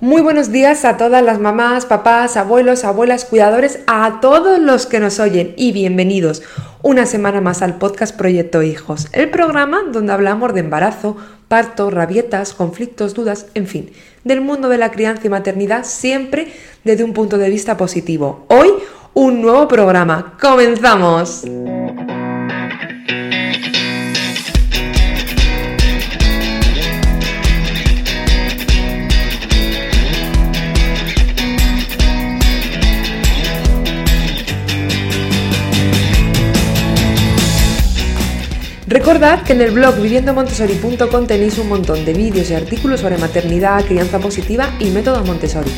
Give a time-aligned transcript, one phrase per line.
[0.00, 5.00] Muy buenos días a todas las mamás, papás, abuelos, abuelas, cuidadores, a todos los que
[5.00, 6.42] nos oyen y bienvenidos
[6.82, 11.16] una semana más al podcast Proyecto Hijos, el programa donde hablamos de embarazo,
[11.48, 13.90] parto, rabietas, conflictos, dudas, en fin,
[14.22, 16.52] del mundo de la crianza y maternidad siempre
[16.84, 18.46] desde un punto de vista positivo.
[18.50, 18.68] Hoy
[19.14, 20.36] un nuevo programa.
[20.40, 21.42] ¡Comenzamos!
[38.88, 43.84] Recordad que en el blog viviendomontessori.com tenéis un montón de vídeos y artículos sobre maternidad,
[43.84, 45.70] crianza positiva y métodos Montessori.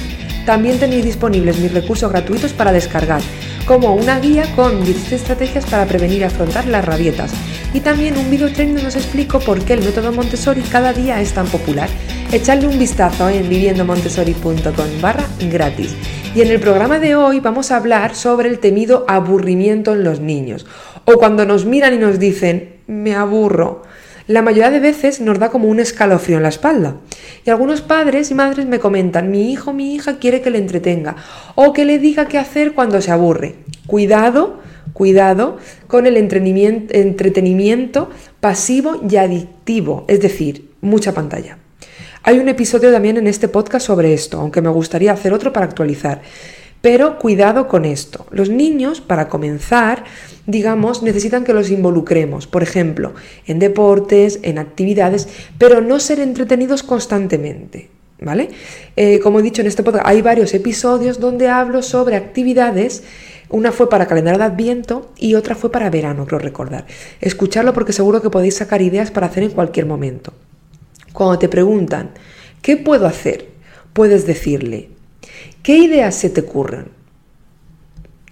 [0.46, 3.20] También tenéis disponibles mis recursos gratuitos para descargar,
[3.66, 7.32] como una guía con 10 estrategias para prevenir y afrontar las rabietas.
[7.74, 11.20] Y también un video training donde os explico por qué el método Montessori cada día
[11.20, 11.88] es tan popular.
[12.30, 15.96] Echadle un vistazo en viviendomontessori.com barra gratis.
[16.32, 20.20] Y en el programa de hoy vamos a hablar sobre el temido aburrimiento en los
[20.20, 20.64] niños.
[21.06, 23.82] O cuando nos miran y nos dicen, me aburro.
[24.26, 26.96] La mayoría de veces nos da como un escalofrío en la espalda.
[27.44, 31.16] Y algunos padres y madres me comentan, mi hijo, mi hija quiere que le entretenga
[31.54, 33.56] o que le diga qué hacer cuando se aburre.
[33.86, 34.60] Cuidado,
[34.92, 38.10] cuidado con el entretenimiento
[38.40, 41.58] pasivo y adictivo, es decir, mucha pantalla.
[42.22, 45.66] Hay un episodio también en este podcast sobre esto, aunque me gustaría hacer otro para
[45.66, 46.20] actualizar.
[46.80, 48.26] Pero cuidado con esto.
[48.30, 50.04] Los niños, para comenzar,
[50.46, 53.14] digamos, necesitan que los involucremos, por ejemplo,
[53.46, 57.90] en deportes, en actividades, pero no ser entretenidos constantemente.
[58.22, 58.50] ¿Vale?
[58.96, 63.02] Eh, como he dicho en este podcast, hay varios episodios donde hablo sobre actividades.
[63.48, 66.86] Una fue para calendario de Adviento y otra fue para verano, creo recordar.
[67.22, 70.34] Escucharlo porque seguro que podéis sacar ideas para hacer en cualquier momento.
[71.14, 72.10] Cuando te preguntan,
[72.60, 73.48] ¿qué puedo hacer?
[73.94, 74.89] Puedes decirle,
[75.62, 76.86] ¿Qué ideas se te ocurren?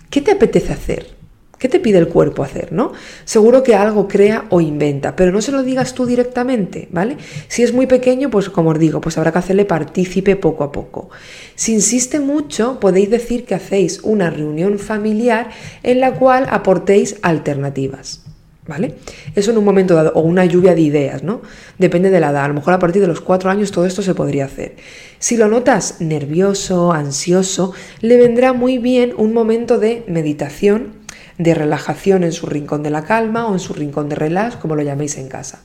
[0.08, 1.18] ¿Qué te apetece hacer?
[1.58, 2.92] ¿Qué te pide el cuerpo hacer, no?
[3.24, 7.18] Seguro que algo crea o inventa, pero no se lo digas tú directamente, ¿vale?
[7.48, 10.72] Si es muy pequeño, pues como os digo, pues habrá que hacerle partícipe poco a
[10.72, 11.10] poco.
[11.56, 15.50] Si insiste mucho, podéis decir que hacéis una reunión familiar
[15.82, 18.22] en la cual aportéis alternativas.
[18.68, 18.96] ¿Vale?
[19.34, 21.40] Eso en un momento dado, o una lluvia de ideas, ¿no?
[21.78, 22.44] Depende de la edad.
[22.44, 24.76] A lo mejor a partir de los cuatro años todo esto se podría hacer.
[25.18, 30.98] Si lo notas nervioso, ansioso, le vendrá muy bien un momento de meditación,
[31.38, 34.76] de relajación en su rincón de la calma o en su rincón de relax, como
[34.76, 35.62] lo llaméis en casa.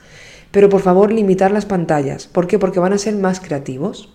[0.52, 2.28] Pero por favor, limitar las pantallas.
[2.28, 2.58] ¿Por qué?
[2.58, 4.13] Porque van a ser más creativos.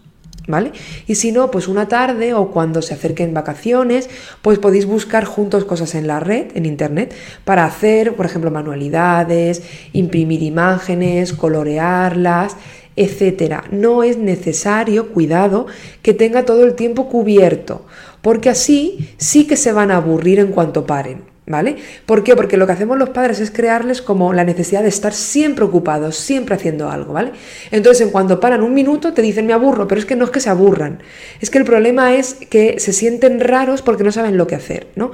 [0.48, 0.72] ¿Vale?
[1.06, 4.10] Y si no, pues una tarde o cuando se acerquen vacaciones,
[4.42, 7.14] pues podéis buscar juntos cosas en la red, en internet,
[7.44, 12.56] para hacer, por ejemplo, manualidades, imprimir imágenes, colorearlas,
[12.96, 13.64] etcétera.
[13.70, 15.66] No es necesario, cuidado,
[16.02, 17.86] que tenga todo el tiempo cubierto,
[18.22, 21.37] porque así sí que se van a aburrir en cuanto paren.
[21.48, 21.76] ¿Vale?
[22.04, 22.36] ¿Por qué?
[22.36, 26.16] Porque lo que hacemos los padres es crearles como la necesidad de estar siempre ocupados,
[26.16, 27.32] siempre haciendo algo, ¿vale?
[27.70, 30.30] Entonces, en cuanto paran un minuto, te dicen me aburro, pero es que no es
[30.30, 31.02] que se aburran,
[31.40, 34.88] es que el problema es que se sienten raros porque no saben lo que hacer,
[34.94, 35.10] ¿no?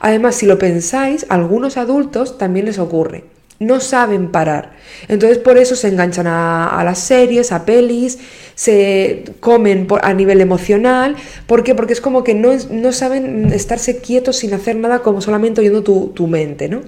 [0.00, 4.72] Además, si lo pensáis, a algunos adultos también les ocurre no saben parar.
[5.08, 8.18] Entonces por eso se enganchan a, las series, a pelis,
[8.54, 11.16] se comen a nivel emocional.
[11.46, 11.74] ¿Por qué?
[11.74, 15.82] Porque es como que no, no saben estarse quietos sin hacer nada como solamente oyendo
[15.82, 16.82] tu, tu mente, ¿no?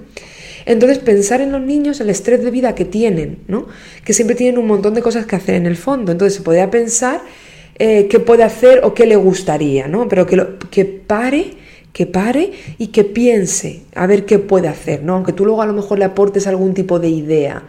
[0.65, 3.67] Entonces pensar en los niños, el estrés de vida que tienen, ¿no?
[4.05, 6.11] Que siempre tienen un montón de cosas que hacer en el fondo.
[6.11, 7.21] Entonces se podría pensar
[7.79, 10.07] eh, qué puede hacer o qué le gustaría, ¿no?
[10.07, 11.55] Pero que, lo, que pare
[11.93, 15.15] que pare y que piense a ver qué puede hacer, ¿no?
[15.15, 17.63] Aunque tú luego a lo mejor le aportes algún tipo de idea.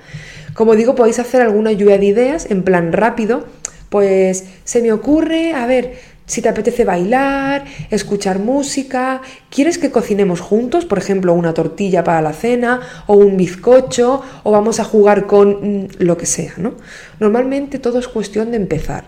[0.55, 3.45] Como digo, podéis hacer alguna lluvia de ideas en plan rápido,
[3.89, 5.95] pues se me ocurre, a ver,
[6.27, 10.85] si te apetece bailar, escuchar música, ¿quieres que cocinemos juntos?
[10.85, 15.83] Por ejemplo, una tortilla para la cena o un bizcocho o vamos a jugar con
[15.83, 16.75] mm, lo que sea, ¿no?
[17.19, 19.05] Normalmente todo es cuestión de empezar.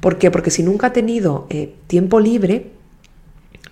[0.00, 0.30] ¿Por qué?
[0.30, 2.66] Porque si nunca ha tenido eh, tiempo libre,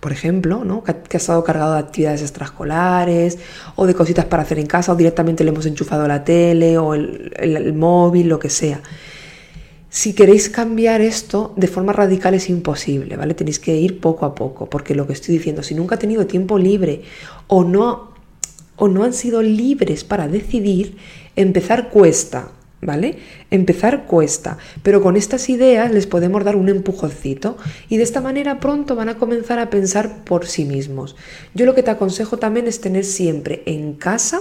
[0.01, 0.85] por ejemplo, ¿no?
[0.85, 3.39] que, ha estado cargado de actividades extraescolares
[3.75, 6.95] o de cositas para hacer en casa o directamente le hemos enchufado la tele o
[6.95, 8.81] el, móvil, lo que sea.
[9.91, 13.35] Si queréis cambiar esto de forma radical es imposible, ¿vale?
[13.35, 16.27] Tenéis que ir poco a poco, porque lo que estoy diciendo, si nunca ha tenido
[16.27, 17.03] tiempo libre
[17.47, 18.13] o no,
[18.77, 20.99] o no han sido libres para decidir,
[21.37, 23.19] empezar cuesta, ¿vale?
[23.51, 27.57] Empezar cuesta, pero con estas ideas les podemos dar un empujoncito
[27.89, 31.17] y de esta manera pronto van a comenzar a pensar por sí mismos.
[31.55, 34.41] Yo lo que te aconsejo también es tener siempre en casa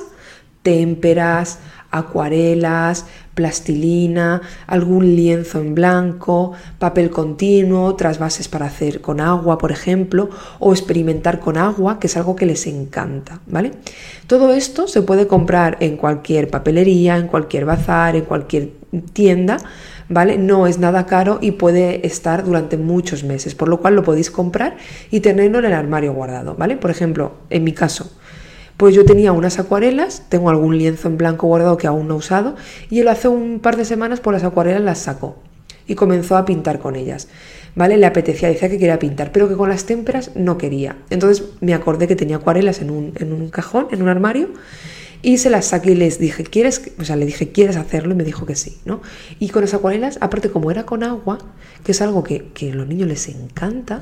[0.68, 1.60] témperas,
[1.92, 10.30] acuarelas, plastilina, algún lienzo en blanco, papel continuo, trasvases para hacer con agua, por ejemplo,
[10.60, 13.72] o experimentar con agua, que es algo que les encanta, ¿vale?
[14.26, 18.72] Todo esto se puede comprar en cualquier papelería, en cualquier bazar, en cualquier
[19.14, 19.58] tienda,
[20.10, 20.38] ¿vale?
[20.38, 24.32] No es nada caro y puede estar durante muchos meses, por lo cual lo podéis
[24.32, 24.78] comprar
[25.12, 26.78] y tenerlo en el armario guardado, ¿vale?
[26.78, 28.12] Por ejemplo, en mi caso,
[28.78, 32.18] pues yo tenía unas acuarelas, tengo algún lienzo en blanco guardado que aún no he
[32.18, 32.56] usado,
[32.90, 35.36] y él hace un par de semanas por las acuarelas las sacó
[35.88, 37.28] y comenzó a pintar con ellas.
[37.76, 37.98] ¿Vale?
[37.98, 40.98] Le apetecía, decía que quería pintar, pero que con las témperas no quería.
[41.12, 44.50] Entonces me acordé que tenía acuarelas en un, en un cajón, en un armario,
[45.22, 46.82] y se las saqué y les dije, ¿quieres?
[47.00, 48.14] O sea, le dije, ¿quieres hacerlo?
[48.14, 49.02] Y me dijo que sí, ¿no?
[49.40, 51.38] Y con las acuarelas, aparte como era con agua,
[51.84, 54.02] que es algo que, que a los niños les encanta,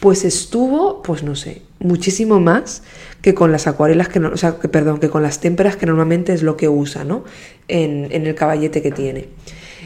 [0.00, 2.82] pues estuvo, pues no sé, muchísimo más
[3.20, 5.86] que con las acuarelas, que no, o sea, que, perdón, que con las témperas que
[5.86, 7.24] normalmente es lo que usa, ¿no?
[7.68, 9.28] En, en, el caballete que tiene.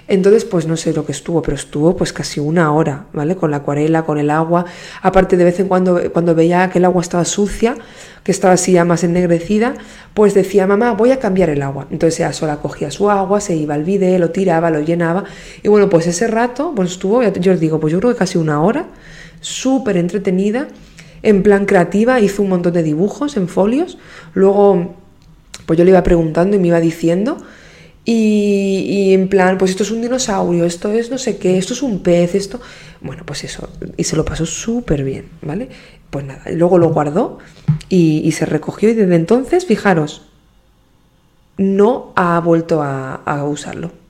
[0.07, 3.37] Entonces, pues no sé lo que estuvo, pero estuvo pues casi una hora, ¿vale?
[3.37, 4.65] Con la acuarela, con el agua.
[5.03, 7.77] Aparte, de vez en cuando, cuando veía que el agua estaba sucia,
[8.23, 9.75] que estaba así ya más ennegrecida,
[10.15, 11.87] pues decía, mamá, voy a cambiar el agua.
[11.91, 15.25] Entonces ella sola cogía su agua, se iba al bidé, lo tiraba, lo llenaba.
[15.63, 18.39] Y bueno, pues ese rato, pues estuvo, yo os digo, pues yo creo que casi
[18.39, 18.87] una hora
[19.41, 20.69] súper entretenida,
[21.23, 23.99] en plan creativa, hizo un montón de dibujos en folios,
[24.35, 24.95] luego
[25.67, 27.39] pues yo le iba preguntando y me iba diciendo,
[28.05, 31.83] y, en plan, pues esto es un dinosaurio, esto es no sé qué, esto es
[31.83, 32.61] un pez, esto,
[33.01, 35.69] bueno, pues eso, y se lo pasó súper bien, ¿vale?
[36.11, 37.39] Pues nada, luego lo guardó
[37.89, 40.23] y, se recogió y desde entonces, fijaros,
[41.57, 44.04] no ha vuelto a usarlo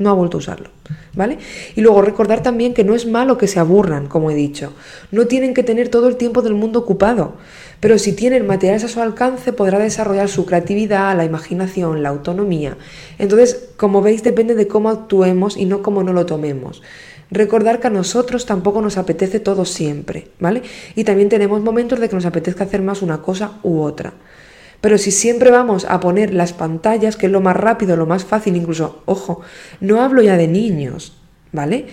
[0.00, 0.70] no ha vuelto a usarlo,
[1.14, 1.38] ¿vale?
[1.76, 4.72] Y luego recordar también que no es malo que se aburran, como he dicho.
[5.12, 7.34] No tienen que tener todo el tiempo del mundo ocupado,
[7.80, 12.78] pero si tienen materiales a su alcance podrá desarrollar su creatividad, la imaginación, la autonomía.
[13.18, 16.82] Entonces, como veis, depende de cómo actuemos y no cómo no lo tomemos.
[17.30, 20.62] Recordar que a nosotros tampoco nos apetece todo siempre, ¿vale?
[20.96, 24.14] Y también tenemos momentos de que nos apetezca hacer más una cosa u otra.
[24.80, 28.24] Pero si siempre vamos a poner las pantallas, que es lo más rápido, lo más
[28.24, 29.42] fácil, incluso, ojo,
[29.80, 31.16] no hablo ya de niños,
[31.52, 31.86] ¿vale?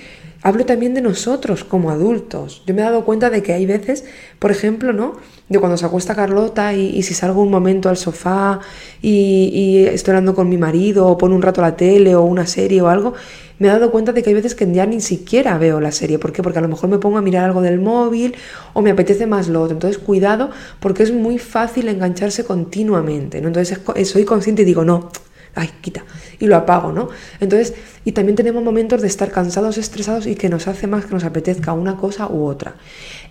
[0.48, 2.64] Hablo también de nosotros como adultos.
[2.66, 4.06] Yo me he dado cuenta de que hay veces,
[4.40, 5.18] por ejemplo, ¿no?
[5.50, 8.62] De cuando se acuesta Carlota y, si salgo un momento al sofá
[9.02, 12.82] y, estoy hablando con mi marido o pone un rato la tele o una serie
[12.82, 13.14] o algo,
[13.60, 16.18] me he dado cuenta de que hay veces que ya ni siquiera veo la serie.
[16.18, 16.42] ¿Por qué?
[16.42, 18.34] Porque a lo mejor me pongo a mirar algo del móvil
[18.72, 19.76] o me apetece más lo otro.
[19.76, 23.40] Entonces, cuidado porque es muy fácil engancharse continuamente.
[23.40, 25.10] Entonces, soy consciente y digo, no,
[25.58, 26.06] ay, quita,
[26.40, 27.10] y lo apago, ¿no?
[27.40, 27.74] Entonces,
[28.06, 31.24] y también tenemos momentos de estar cansados, estresados y que nos hace más que nos
[31.24, 32.76] apetezca una cosa u otra.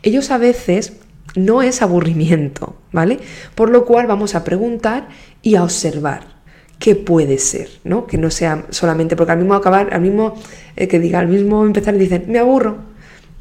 [0.03, 0.93] Ellos a veces
[1.37, 3.19] no es aburrimiento, ¿vale?
[3.55, 5.09] Por lo cual vamos a preguntar
[5.43, 6.37] y a observar
[6.79, 8.07] qué puede ser, ¿no?
[8.07, 10.35] Que no sea solamente, porque al mismo acabar, al mismo
[10.77, 12.79] eh, que diga, al mismo empezar dicen, me aburro.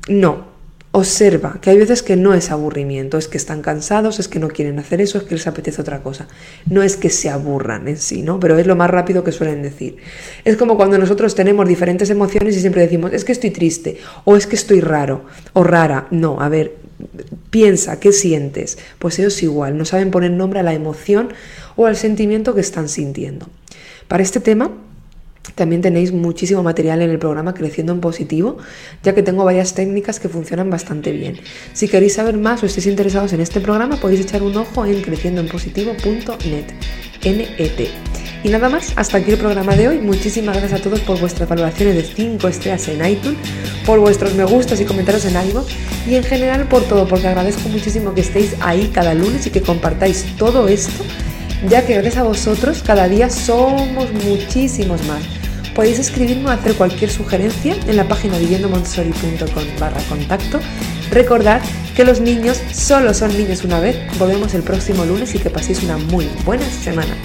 [0.07, 0.54] No,
[0.95, 4.47] observa que hay veces que no es aburrimiento, es que están cansados, es que no
[4.47, 6.29] quieren hacer eso, es que les apetece otra cosa.
[6.69, 8.39] No es que se aburran en sí, ¿no?
[8.39, 9.97] Pero es lo más rápido que suelen decir.
[10.45, 14.37] Es como cuando nosotros tenemos diferentes emociones y siempre decimos, es que estoy triste, o
[14.37, 16.07] es que estoy raro, o rara.
[16.11, 16.77] No, a ver,
[17.49, 18.77] piensa, ¿qué sientes?
[18.97, 21.33] Pues ellos igual, no saben poner nombre a la emoción
[21.75, 23.49] o al sentimiento que están sintiendo.
[24.07, 24.71] Para este tema
[25.53, 28.57] también tenéis muchísimo material en el programa Creciendo en Positivo,
[29.03, 31.37] ya que tengo varias técnicas que funcionan bastante bien.
[31.73, 35.01] Si queréis saber más o estéis interesados en este programa, podéis echar un ojo en
[35.01, 36.65] creciendoenpositivo.net.
[37.25, 37.89] NET.
[38.43, 39.97] Y nada más, hasta aquí el programa de hoy.
[39.97, 43.39] Muchísimas gracias a todos por vuestras valoraciones de 5 estrellas en iTunes,
[43.85, 45.67] por vuestros me gustas y comentarios en iVoox
[46.07, 49.61] y en general por todo, porque agradezco muchísimo que estéis ahí cada lunes y que
[49.61, 51.03] compartáis todo esto,
[51.67, 55.34] ya que gracias a vosotros cada día somos muchísimos más.
[55.75, 60.61] Podéis escribirme o hacer cualquier sugerencia en la página viviendomontessori.com barra contacto.
[61.11, 61.61] Recordad
[61.95, 63.97] que los niños solo son niños una vez.
[64.17, 67.15] Volvemos el próximo lunes y que paséis una muy buena semana.